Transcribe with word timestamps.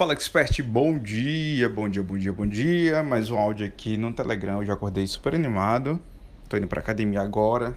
Fala 0.00 0.14
Expert, 0.14 0.62
bom 0.62 0.98
dia, 0.98 1.68
bom 1.68 1.86
dia, 1.86 2.02
bom 2.02 2.16
dia, 2.16 2.32
bom 2.32 2.46
dia. 2.46 3.02
Mais 3.02 3.30
um 3.30 3.36
áudio 3.36 3.66
aqui 3.66 3.98
no 3.98 4.10
Telegram. 4.14 4.62
Eu 4.62 4.64
já 4.64 4.72
acordei 4.72 5.06
super 5.06 5.34
animado. 5.34 6.00
Tô 6.48 6.56
indo 6.56 6.66
pra 6.66 6.80
academia 6.80 7.20
agora. 7.20 7.76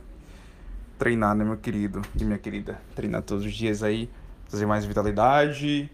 Treinar, 0.98 1.36
né, 1.36 1.44
meu 1.44 1.58
querido 1.58 2.02
e 2.18 2.24
minha 2.24 2.38
querida? 2.38 2.80
Treinar 2.96 3.24
todos 3.24 3.46
os 3.46 3.54
dias 3.54 3.84
aí, 3.84 4.10
trazer 4.48 4.66
mais 4.66 4.86
vitalidade, 4.86 5.92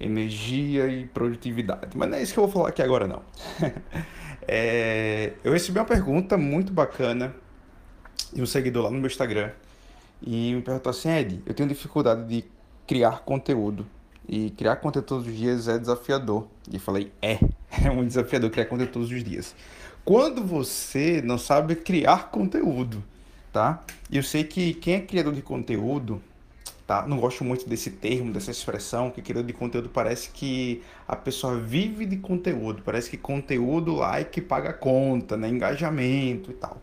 energia 0.00 0.88
e 0.88 1.04
produtividade. 1.04 1.94
Mas 1.94 2.08
não 2.08 2.16
é 2.16 2.22
isso 2.22 2.32
que 2.32 2.38
eu 2.38 2.44
vou 2.44 2.52
falar 2.54 2.70
aqui 2.70 2.80
agora, 2.80 3.06
não. 3.06 3.20
é... 4.48 5.34
Eu 5.44 5.52
recebi 5.52 5.78
uma 5.78 5.84
pergunta 5.84 6.38
muito 6.38 6.72
bacana 6.72 7.36
de 8.32 8.40
um 8.40 8.46
seguidor 8.46 8.84
lá 8.84 8.90
no 8.90 8.96
meu 8.96 9.06
Instagram 9.06 9.50
e 10.22 10.54
me 10.54 10.62
perguntou 10.62 10.88
assim: 10.88 11.10
Ed, 11.10 11.42
eu 11.44 11.52
tenho 11.52 11.68
dificuldade 11.68 12.26
de 12.26 12.42
criar 12.86 13.20
conteúdo 13.20 13.86
e 14.28 14.50
criar 14.50 14.76
conteúdo 14.76 15.06
todos 15.06 15.26
os 15.26 15.36
dias 15.36 15.68
é 15.68 15.78
desafiador. 15.78 16.46
E 16.70 16.78
falei, 16.78 17.12
é, 17.22 17.38
é 17.84 17.90
um 17.90 18.04
desafiador 18.04 18.50
criar 18.50 18.66
conteúdo 18.66 18.92
todos 18.92 19.10
os 19.10 19.22
dias. 19.22 19.54
Quando 20.04 20.44
você 20.44 21.20
não 21.22 21.38
sabe 21.38 21.74
criar 21.76 22.30
conteúdo, 22.30 23.02
tá? 23.52 23.82
E 24.10 24.16
eu 24.16 24.22
sei 24.22 24.44
que 24.44 24.74
quem 24.74 24.94
é 24.94 25.00
criador 25.00 25.34
de 25.34 25.42
conteúdo, 25.42 26.22
tá? 26.86 27.06
Não 27.06 27.18
gosto 27.18 27.42
muito 27.42 27.68
desse 27.68 27.90
termo, 27.90 28.32
dessa 28.32 28.50
expressão, 28.50 29.10
que 29.10 29.20
criador 29.20 29.46
de 29.46 29.52
conteúdo 29.52 29.88
parece 29.88 30.30
que 30.30 30.82
a 31.08 31.16
pessoa 31.16 31.58
vive 31.58 32.06
de 32.06 32.16
conteúdo, 32.16 32.82
parece 32.84 33.10
que 33.10 33.16
conteúdo, 33.16 33.96
like, 33.96 34.40
paga 34.40 34.72
conta, 34.72 35.36
né? 35.36 35.48
Engajamento 35.48 36.50
e 36.50 36.54
tal, 36.54 36.80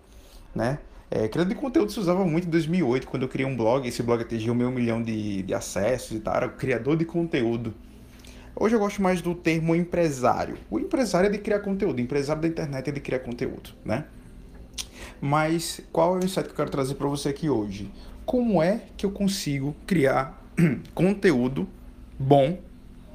né? 0.54 0.80
É, 1.16 1.28
criador 1.28 1.54
de 1.54 1.62
conteúdo 1.62 1.92
se 1.92 2.00
usava 2.00 2.26
muito 2.26 2.48
em 2.48 2.50
2008, 2.50 3.08
quando 3.08 3.22
eu 3.22 3.30
criei 3.30 3.48
um 3.48 3.56
blog, 3.56 3.88
esse 3.88 4.02
blog 4.02 4.24
atingiu 4.24 4.56
meio 4.56 4.72
milhão 4.72 5.00
de, 5.00 5.44
de 5.44 5.54
acessos 5.54 6.18
e 6.18 6.20
tal, 6.20 6.36
era 6.36 6.50
criador 6.50 6.98
de 6.98 7.06
conteúdo. 7.06 7.72
Hoje 8.56 8.76
eu 8.76 8.80
gosto 8.80 9.00
mais 9.00 9.22
do 9.22 9.36
termo 9.36 9.76
empresário. 9.76 10.58
O 10.72 10.80
empresário 10.80 11.28
é 11.28 11.30
de 11.30 11.38
criar 11.38 11.60
conteúdo, 11.60 12.00
o 12.00 12.02
empresário 12.02 12.42
da 12.42 12.48
internet 12.48 12.90
é 12.90 12.92
de 12.92 13.00
criar 13.00 13.20
conteúdo, 13.20 13.70
né? 13.86 14.06
Mas 15.22 15.82
qual 15.92 16.16
é 16.16 16.20
o 16.20 16.26
insight 16.26 16.46
que 16.46 16.52
eu 16.54 16.56
quero 16.56 16.72
trazer 16.72 16.96
para 16.96 17.08
você 17.08 17.30
aqui 17.30 17.48
hoje? 17.48 17.92
Como 18.26 18.60
é 18.60 18.82
que 18.98 19.06
eu 19.06 19.12
consigo 19.12 19.76
criar 19.86 20.44
conteúdo 20.96 21.70
bom 22.18 22.58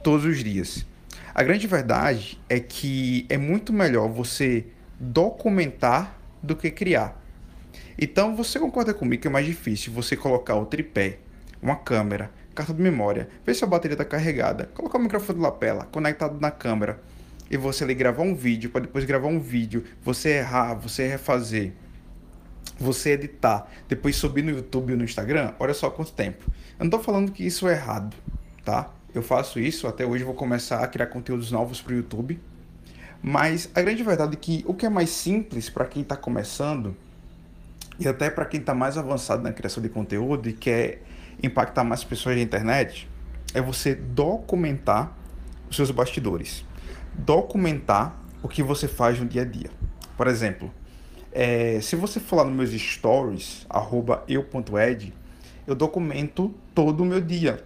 todos 0.05 0.25
os 0.25 0.45
dias? 0.45 0.87
A 1.35 1.43
grande 1.43 1.67
verdade 1.67 2.39
é 2.49 2.61
que 2.61 3.27
é 3.29 3.37
muito 3.37 3.73
melhor 3.73 4.09
você 4.09 4.67
documentar 5.01 6.17
do 6.41 6.55
que 6.55 6.71
criar. 6.71 7.19
Então 7.99 8.37
você 8.37 8.61
concorda 8.61 8.95
comigo 8.95 9.23
que 9.23 9.29
é 9.29 9.31
mais 9.31 9.45
difícil 9.45 9.93
você 9.93 10.17
colocar 10.17 10.55
o 10.55 10.65
tripé, 10.65 11.19
uma 11.61 11.75
câmera, 11.75 12.31
carta 12.55 12.73
de 12.73 12.81
memória, 12.81 13.29
ver 13.45 13.55
se 13.55 13.65
a 13.65 13.67
bateria 13.67 13.95
está 13.95 14.05
carregada, 14.05 14.67
colocar 14.73 14.99
o 14.99 15.03
microfone 15.03 15.39
de 15.39 15.43
lapela 15.43 15.85
conectado 15.87 16.41
na 16.41 16.53
câmera 16.53 17.01
e 17.51 17.57
você 17.57 17.83
ali 17.83 17.95
gravar 17.95 18.23
um 18.23 18.35
vídeo, 18.35 18.71
para 18.71 18.83
depois 18.83 19.05
gravar 19.05 19.27
um 19.27 19.41
vídeo, 19.41 19.85
você 20.03 20.39
errar, 20.39 20.75
você 20.75 21.09
refazer, 21.09 21.73
você 22.79 23.13
editar, 23.13 23.69
depois 23.89 24.15
subir 24.15 24.43
no 24.43 24.51
YouTube 24.51 24.93
ou 24.93 24.99
no 24.99 25.05
Instagram, 25.05 25.55
olha 25.59 25.75
só 25.75 25.91
quanto 25.91 26.13
tempo. 26.13 26.45
Eu 26.79 26.85
não 26.85 26.87
estou 26.87 27.01
falando 27.01 27.33
que 27.33 27.45
isso 27.45 27.67
é 27.67 27.73
errado, 27.73 28.15
tá? 28.65 28.93
Eu 29.13 29.23
faço 29.23 29.59
isso, 29.59 29.89
até 29.89 30.07
hoje 30.07 30.23
vou 30.23 30.35
começar 30.35 30.85
a 30.85 30.87
criar 30.87 31.07
conteúdos 31.07 31.51
novos 31.51 31.81
para 31.81 31.95
o 31.95 31.97
YouTube. 31.97 32.39
Mas 33.21 33.69
a 33.75 33.83
grande 33.83 34.05
verdade 34.05 34.35
é 34.35 34.37
que 34.37 34.63
o 34.69 34.75
que 34.75 34.87
é 34.87 34.89
mais 34.89 35.11
simples 35.11 35.69
para 35.69 35.87
quem 35.87 36.03
está 36.03 36.17
começando 36.17 36.95
e 37.99 38.07
até 38.07 38.31
para 38.31 38.45
quem 38.45 38.61
está 38.61 38.75
mais 38.75 38.97
avançado 38.97 39.43
na 39.43 39.53
criação 39.53 39.83
de 39.83 39.89
conteúdo 39.89 40.49
e 40.49 40.53
quer 40.53 41.03
impactar 41.43 41.83
mais 41.85 42.05
pessoas 42.05 42.37
na 42.37 42.43
internet, 42.43 43.09
é 43.53 43.61
você 43.61 43.95
documentar 43.95 45.17
os 45.69 45.77
seus 45.77 45.91
bastidores. 45.91 46.65
Documentar 47.15 48.17
o 48.43 48.49
que 48.49 48.63
você 48.63 48.87
faz 48.87 49.19
no 49.19 49.27
dia 49.27 49.43
a 49.43 49.45
dia. 49.45 49.71
Por 50.17 50.29
exemplo, 50.29 50.73
é, 51.33 51.81
se 51.81 51.97
você 51.97 52.21
for 52.21 52.37
lá 52.37 52.45
nos 52.45 52.55
meus 52.55 52.71
stories, 52.71 53.67
eu.ed, 54.29 55.15
eu 55.67 55.75
documento 55.75 56.55
todo 56.75 57.03
o 57.03 57.07
meu 57.07 57.21
dia. 57.21 57.65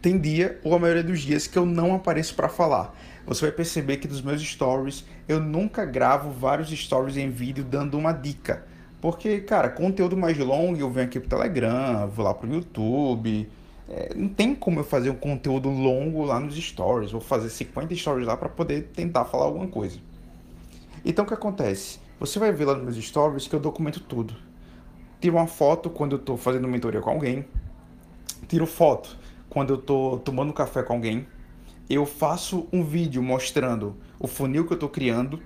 Tem 0.00 0.18
dia, 0.18 0.58
ou 0.62 0.74
a 0.74 0.78
maioria 0.78 1.02
dos 1.02 1.20
dias, 1.20 1.46
que 1.46 1.58
eu 1.58 1.64
não 1.64 1.94
apareço 1.94 2.34
para 2.34 2.48
falar. 2.48 2.94
Você 3.26 3.42
vai 3.42 3.52
perceber 3.52 3.98
que 3.98 4.08
dos 4.08 4.20
meus 4.20 4.42
stories, 4.42 5.04
eu 5.26 5.40
nunca 5.40 5.84
gravo 5.84 6.30
vários 6.30 6.68
stories 6.70 7.16
em 7.16 7.30
vídeo 7.30 7.64
dando 7.64 7.96
uma 7.96 8.12
dica 8.12 8.64
porque, 9.04 9.42
cara, 9.42 9.68
conteúdo 9.68 10.16
mais 10.16 10.38
longo, 10.38 10.80
eu 10.80 10.90
venho 10.90 11.04
aqui 11.04 11.20
pro 11.20 11.28
Telegram, 11.28 12.08
vou 12.08 12.24
lá 12.24 12.32
pro 12.32 12.50
YouTube. 12.50 13.46
É, 13.86 14.14
não 14.14 14.28
tem 14.28 14.54
como 14.54 14.80
eu 14.80 14.84
fazer 14.84 15.10
um 15.10 15.14
conteúdo 15.14 15.68
longo 15.68 16.24
lá 16.24 16.40
nos 16.40 16.56
stories. 16.56 17.12
Vou 17.12 17.20
fazer 17.20 17.50
50 17.50 17.94
stories 17.96 18.26
lá 18.26 18.34
para 18.34 18.48
poder 18.48 18.84
tentar 18.94 19.26
falar 19.26 19.44
alguma 19.44 19.66
coisa. 19.68 19.98
Então 21.04 21.26
o 21.26 21.28
que 21.28 21.34
acontece? 21.34 21.98
Você 22.18 22.38
vai 22.38 22.50
ver 22.50 22.64
lá 22.64 22.76
nos 22.76 22.82
meus 22.82 23.06
stories 23.06 23.46
que 23.46 23.54
eu 23.54 23.60
documento 23.60 24.00
tudo. 24.00 24.36
Tiro 25.20 25.36
uma 25.36 25.46
foto 25.46 25.90
quando 25.90 26.12
eu 26.12 26.18
estou 26.18 26.38
fazendo 26.38 26.66
mentoria 26.66 27.02
com 27.02 27.10
alguém. 27.10 27.44
Tiro 28.48 28.66
foto 28.66 29.18
quando 29.50 29.74
eu 29.74 29.78
estou 29.80 30.18
tomando 30.18 30.50
café 30.50 30.82
com 30.82 30.94
alguém. 30.94 31.26
Eu 31.90 32.06
faço 32.06 32.66
um 32.72 32.82
vídeo 32.82 33.22
mostrando 33.22 33.96
o 34.18 34.26
funil 34.26 34.64
que 34.64 34.72
eu 34.72 34.76
estou 34.76 34.88
criando 34.88 35.42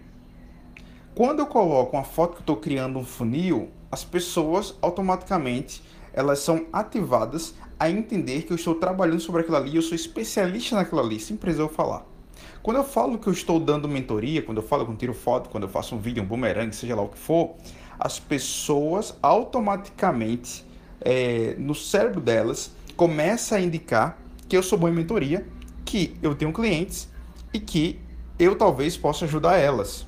quando 1.19 1.41
eu 1.41 1.47
coloco 1.47 1.97
uma 1.97 2.05
foto 2.05 2.35
que 2.35 2.37
eu 2.37 2.43
estou 2.43 2.57
criando 2.59 2.97
um 2.97 3.05
funil, 3.05 3.71
as 3.91 4.05
pessoas 4.05 4.77
automaticamente 4.81 5.83
elas 6.13 6.39
são 6.39 6.67
ativadas 6.73 7.57
a 7.77 7.91
entender 7.91 8.43
que 8.43 8.53
eu 8.53 8.55
estou 8.55 8.77
trabalhando 8.77 9.19
sobre 9.19 9.41
aquilo 9.41 9.57
ali, 9.57 9.75
eu 9.75 9.83
sou 9.83 9.97
especialista 9.97 10.77
naquilo 10.77 11.01
ali, 11.01 11.19
sem 11.19 11.37
precisar 11.37 11.65
eu 11.65 11.69
falar. 11.69 12.07
Quando 12.63 12.77
eu 12.77 12.85
falo 12.85 13.19
que 13.19 13.27
eu 13.27 13.33
estou 13.33 13.59
dando 13.59 13.89
mentoria, 13.89 14.43
quando 14.43 14.59
eu 14.59 14.63
falo 14.63 14.87
que 14.87 14.93
eu 14.93 14.97
tiro 14.97 15.13
foto, 15.13 15.51
quando 15.51 15.65
eu 15.65 15.69
faço 15.69 15.97
um 15.97 15.99
vídeo, 15.99 16.23
um 16.23 16.27
boomerang, 16.27 16.73
seja 16.73 16.95
lá 16.95 17.03
o 17.03 17.09
que 17.09 17.19
for, 17.19 17.57
as 17.99 18.21
pessoas 18.21 19.13
automaticamente, 19.21 20.65
é, 21.01 21.57
no 21.59 21.75
cérebro 21.75 22.21
delas, 22.21 22.71
começa 22.97 23.57
a 23.57 23.61
indicar 23.61 24.17
que 24.49 24.57
eu 24.57 24.63
sou 24.63 24.79
bom 24.79 24.89
em 24.89 24.93
mentoria, 24.93 25.45
que 25.85 26.15
eu 26.23 26.37
tenho 26.37 26.53
clientes 26.53 27.09
e 27.53 27.59
que 27.59 27.99
eu 28.39 28.55
talvez 28.55 28.97
possa 28.97 29.25
ajudar 29.25 29.57
elas 29.57 30.07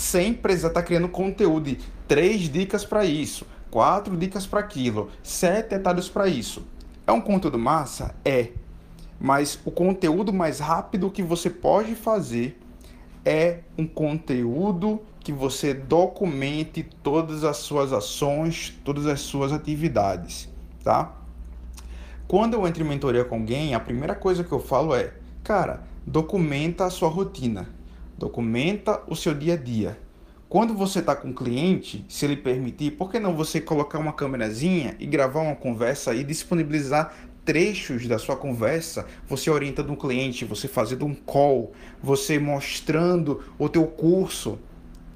sem 0.00 0.32
precisar 0.32 0.68
estar 0.68 0.80
tá 0.80 0.86
criando 0.86 1.10
conteúdo 1.10 1.66
de 1.66 1.78
três 2.08 2.48
dicas 2.48 2.86
para 2.86 3.04
isso, 3.04 3.46
quatro 3.70 4.16
dicas 4.16 4.46
para 4.46 4.60
aquilo, 4.60 5.10
sete 5.22 5.76
detalhes 5.76 6.08
para 6.08 6.26
isso. 6.26 6.66
É 7.06 7.12
um 7.12 7.20
conteúdo 7.20 7.58
massa? 7.58 8.14
É. 8.24 8.48
Mas 9.20 9.60
o 9.62 9.70
conteúdo 9.70 10.32
mais 10.32 10.58
rápido 10.58 11.10
que 11.10 11.22
você 11.22 11.50
pode 11.50 11.94
fazer 11.94 12.58
é 13.26 13.58
um 13.76 13.86
conteúdo 13.86 15.02
que 15.20 15.32
você 15.32 15.74
documente 15.74 16.82
todas 17.02 17.44
as 17.44 17.58
suas 17.58 17.92
ações, 17.92 18.74
todas 18.82 19.06
as 19.06 19.20
suas 19.20 19.52
atividades, 19.52 20.48
tá? 20.82 21.14
Quando 22.26 22.54
eu 22.54 22.66
entro 22.66 22.82
em 22.82 22.88
mentoria 22.88 23.22
com 23.22 23.34
alguém, 23.34 23.74
a 23.74 23.80
primeira 23.80 24.14
coisa 24.14 24.42
que 24.42 24.52
eu 24.52 24.60
falo 24.60 24.94
é, 24.94 25.12
cara, 25.44 25.82
documenta 26.06 26.86
a 26.86 26.90
sua 26.90 27.10
rotina 27.10 27.79
Documenta 28.20 29.02
o 29.08 29.16
seu 29.16 29.32
dia 29.32 29.54
a 29.54 29.56
dia. 29.56 29.98
Quando 30.46 30.74
você 30.74 30.98
está 30.98 31.16
com 31.16 31.30
o 31.30 31.34
cliente, 31.34 32.04
se 32.06 32.26
ele 32.26 32.36
permitir, 32.36 32.90
por 32.90 33.10
que 33.10 33.18
não 33.18 33.34
você 33.34 33.62
colocar 33.62 33.98
uma 33.98 34.12
câmerazinha 34.12 34.94
e 35.00 35.06
gravar 35.06 35.40
uma 35.40 35.56
conversa 35.56 36.14
e 36.14 36.22
disponibilizar 36.22 37.14
trechos 37.46 38.06
da 38.06 38.18
sua 38.18 38.36
conversa, 38.36 39.06
você 39.26 39.48
orientando 39.48 39.90
um 39.90 39.96
cliente, 39.96 40.44
você 40.44 40.68
fazendo 40.68 41.06
um 41.06 41.14
call, 41.14 41.72
você 42.02 42.38
mostrando 42.38 43.42
o 43.58 43.70
teu 43.70 43.86
curso, 43.86 44.58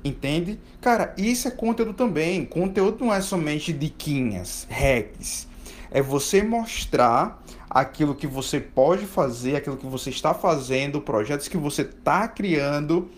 entende? 0.02 0.58
Cara, 0.80 1.14
isso 1.18 1.46
é 1.46 1.50
conteúdo 1.50 1.92
também. 1.92 2.46
Conteúdo 2.46 3.04
não 3.04 3.12
é 3.12 3.20
somente 3.20 3.70
diquinhas, 3.70 4.66
hacks. 4.70 5.46
É 5.90 6.00
você 6.00 6.42
mostrar 6.42 7.43
aquilo 7.74 8.14
que 8.14 8.28
você 8.28 8.60
pode 8.60 9.04
fazer, 9.04 9.56
aquilo 9.56 9.76
que 9.76 9.86
você 9.86 10.08
está 10.08 10.32
fazendo, 10.32 11.00
projetos 11.00 11.48
que 11.48 11.56
você 11.56 11.82
está 11.82 12.28
criando. 12.28 13.08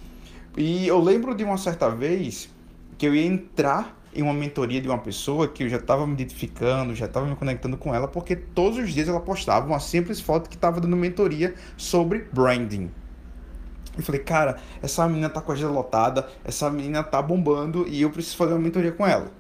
E 0.56 0.88
eu 0.88 0.98
lembro 0.98 1.34
de 1.34 1.44
uma 1.44 1.58
certa 1.58 1.90
vez 1.90 2.48
que 2.96 3.06
eu 3.06 3.14
ia 3.14 3.26
entrar 3.26 3.94
em 4.14 4.22
uma 4.22 4.32
mentoria 4.32 4.80
de 4.80 4.88
uma 4.88 4.96
pessoa 4.96 5.46
que 5.46 5.64
eu 5.64 5.68
já 5.68 5.76
estava 5.76 6.06
me 6.06 6.14
identificando, 6.14 6.94
já 6.94 7.04
estava 7.04 7.26
me 7.26 7.36
conectando 7.36 7.76
com 7.76 7.94
ela, 7.94 8.08
porque 8.08 8.34
todos 8.34 8.78
os 8.78 8.94
dias 8.94 9.06
ela 9.06 9.20
postava 9.20 9.66
uma 9.66 9.78
simples 9.78 10.22
foto 10.22 10.48
que 10.48 10.56
estava 10.56 10.80
dando 10.80 10.96
mentoria 10.96 11.54
sobre 11.76 12.26
branding. 12.32 12.90
Eu 13.94 14.02
falei, 14.02 14.22
cara, 14.22 14.56
essa 14.82 15.06
menina 15.06 15.28
tá 15.28 15.42
com 15.42 15.52
a 15.52 15.54
agenda 15.54 15.70
lotada, 15.70 16.26
essa 16.42 16.70
menina 16.70 17.02
tá 17.02 17.20
bombando 17.20 17.86
e 17.86 18.00
eu 18.00 18.08
preciso 18.08 18.38
fazer 18.38 18.54
uma 18.54 18.60
mentoria 18.60 18.92
com 18.92 19.06
ela 19.06 19.30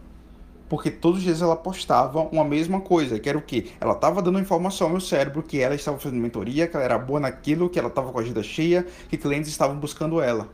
porque 0.68 0.90
todos 0.90 1.18
os 1.18 1.24
dias 1.24 1.42
ela 1.42 1.56
postava 1.56 2.20
uma 2.20 2.44
mesma 2.44 2.80
coisa, 2.80 3.18
que 3.18 3.28
era 3.28 3.38
o 3.38 3.42
quê? 3.42 3.66
Ela 3.80 3.92
estava 3.92 4.20
dando 4.20 4.38
informação 4.38 4.86
ao 4.86 4.90
meu 4.90 5.00
cérebro 5.00 5.42
que 5.42 5.60
ela 5.60 5.74
estava 5.74 5.98
fazendo 5.98 6.20
mentoria, 6.20 6.66
que 6.66 6.76
ela 6.76 6.84
era 6.84 6.98
boa 6.98 7.20
naquilo, 7.20 7.68
que 7.68 7.78
ela 7.78 7.88
estava 7.88 8.10
com 8.10 8.18
a 8.18 8.22
agenda 8.22 8.42
cheia, 8.42 8.86
que 9.08 9.16
clientes 9.16 9.50
estavam 9.50 9.76
buscando 9.76 10.20
ela. 10.20 10.48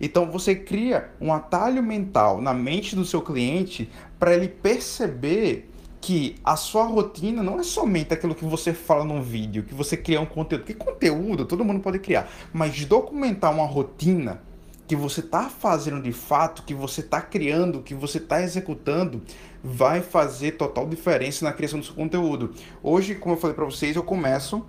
Então 0.00 0.30
você 0.30 0.54
cria 0.54 1.10
um 1.20 1.32
atalho 1.32 1.82
mental 1.82 2.40
na 2.40 2.54
mente 2.54 2.94
do 2.94 3.04
seu 3.04 3.20
cliente 3.20 3.90
para 4.18 4.34
ele 4.34 4.48
perceber 4.48 5.68
que 6.00 6.34
a 6.42 6.56
sua 6.56 6.84
rotina 6.84 7.44
não 7.44 7.60
é 7.60 7.62
somente 7.62 8.12
aquilo 8.12 8.34
que 8.34 8.44
você 8.44 8.72
fala 8.72 9.04
num 9.04 9.22
vídeo, 9.22 9.62
que 9.62 9.72
você 9.72 9.96
cria 9.96 10.20
um 10.20 10.26
conteúdo. 10.26 10.64
Que 10.64 10.74
conteúdo 10.74 11.44
todo 11.44 11.64
mundo 11.64 11.80
pode 11.80 12.00
criar, 12.00 12.28
mas 12.52 12.84
documentar 12.84 13.52
uma 13.52 13.66
rotina 13.66 14.42
que 14.86 14.96
você 14.96 15.20
está 15.20 15.48
fazendo 15.48 16.02
de 16.02 16.12
fato, 16.12 16.62
que 16.62 16.74
você 16.74 17.00
está 17.00 17.20
criando, 17.20 17.82
que 17.82 17.94
você 17.94 18.18
está 18.18 18.42
executando, 18.42 19.22
vai 19.62 20.00
fazer 20.00 20.52
total 20.52 20.88
diferença 20.88 21.44
na 21.44 21.52
criação 21.52 21.78
do 21.78 21.84
seu 21.84 21.94
conteúdo. 21.94 22.52
Hoje, 22.82 23.14
como 23.14 23.34
eu 23.34 23.38
falei 23.40 23.54
para 23.54 23.64
vocês, 23.64 23.96
eu 23.96 24.02
começo 24.02 24.64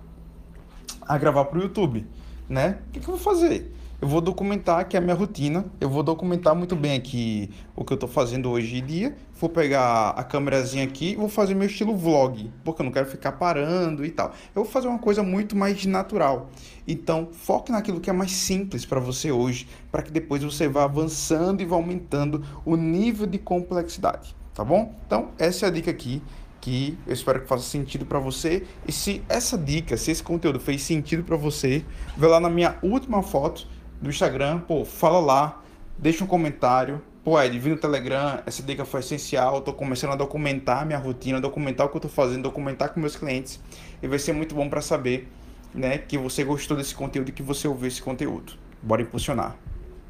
a 1.02 1.18
gravar 1.18 1.44
para 1.46 1.58
o 1.58 1.62
YouTube, 1.62 2.06
né? 2.48 2.78
O 2.88 2.92
que, 2.92 3.00
que 3.00 3.08
eu 3.08 3.16
vou 3.16 3.22
fazer? 3.22 3.72
Eu 4.04 4.08
vou 4.08 4.20
documentar 4.20 4.80
aqui 4.80 4.98
a 4.98 5.00
minha 5.00 5.14
rotina, 5.14 5.64
eu 5.80 5.88
vou 5.88 6.02
documentar 6.02 6.54
muito 6.54 6.76
bem 6.76 6.94
aqui 6.94 7.48
o 7.74 7.82
que 7.82 7.90
eu 7.90 7.94
estou 7.94 8.06
fazendo 8.06 8.50
hoje 8.50 8.76
em 8.76 8.84
dia, 8.84 9.16
vou 9.40 9.48
pegar 9.48 10.10
a 10.10 10.22
câmerazinha 10.22 10.84
aqui 10.84 11.12
e 11.12 11.16
vou 11.16 11.30
fazer 11.30 11.54
meu 11.54 11.66
estilo 11.66 11.96
vlog, 11.96 12.52
porque 12.62 12.82
eu 12.82 12.84
não 12.84 12.92
quero 12.92 13.06
ficar 13.06 13.32
parando 13.32 14.04
e 14.04 14.10
tal. 14.10 14.34
Eu 14.54 14.62
vou 14.62 14.70
fazer 14.70 14.88
uma 14.88 14.98
coisa 14.98 15.22
muito 15.22 15.56
mais 15.56 15.86
natural. 15.86 16.50
Então, 16.86 17.30
foque 17.32 17.72
naquilo 17.72 17.98
que 17.98 18.10
é 18.10 18.12
mais 18.12 18.32
simples 18.32 18.84
para 18.84 19.00
você 19.00 19.32
hoje, 19.32 19.66
para 19.90 20.02
que 20.02 20.12
depois 20.12 20.44
você 20.44 20.68
vá 20.68 20.84
avançando 20.84 21.62
e 21.62 21.64
vá 21.64 21.76
aumentando 21.76 22.44
o 22.62 22.76
nível 22.76 23.26
de 23.26 23.38
complexidade, 23.38 24.36
tá 24.52 24.62
bom? 24.62 24.94
Então, 25.06 25.30
essa 25.38 25.64
é 25.64 25.68
a 25.70 25.72
dica 25.72 25.90
aqui 25.90 26.20
que 26.60 26.98
eu 27.06 27.12
espero 27.14 27.40
que 27.40 27.46
faça 27.46 27.62
sentido 27.62 28.04
para 28.04 28.18
você. 28.18 28.64
E 28.86 28.92
se 28.92 29.22
essa 29.30 29.56
dica, 29.56 29.96
se 29.96 30.10
esse 30.10 30.22
conteúdo 30.22 30.60
fez 30.60 30.82
sentido 30.82 31.22
para 31.22 31.36
você, 31.36 31.84
vê 32.16 32.26
lá 32.26 32.40
na 32.40 32.48
minha 32.48 32.76
última 32.82 33.22
foto 33.22 33.66
do 34.04 34.10
Instagram, 34.10 34.60
pô, 34.60 34.84
fala 34.84 35.18
lá, 35.18 35.62
deixa 35.98 36.22
um 36.22 36.26
comentário. 36.26 37.02
Pô, 37.24 37.40
Ed, 37.40 37.58
vi 37.58 37.70
no 37.70 37.76
Telegram, 37.78 38.42
essa 38.44 38.62
dica 38.62 38.84
foi 38.84 39.00
essencial. 39.00 39.62
Tô 39.62 39.72
começando 39.72 40.12
a 40.12 40.16
documentar 40.16 40.84
minha 40.84 40.98
rotina, 40.98 41.40
documentar 41.40 41.86
o 41.86 41.88
que 41.88 41.96
eu 41.96 42.00
tô 42.02 42.08
fazendo, 42.08 42.42
documentar 42.42 42.90
com 42.90 43.00
meus 43.00 43.16
clientes. 43.16 43.58
E 44.02 44.06
vai 44.06 44.18
ser 44.18 44.34
muito 44.34 44.54
bom 44.54 44.68
para 44.68 44.82
saber, 44.82 45.26
né, 45.74 45.96
que 45.96 46.18
você 46.18 46.44
gostou 46.44 46.76
desse 46.76 46.94
conteúdo 46.94 47.30
e 47.30 47.32
que 47.32 47.42
você 47.42 47.66
ouviu 47.66 47.88
esse 47.88 48.02
conteúdo. 48.02 48.52
Bora 48.82 49.00
impulsionar. 49.00 49.56